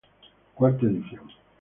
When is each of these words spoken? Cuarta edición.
Cuarta 0.55 0.87
edición. 0.87 1.29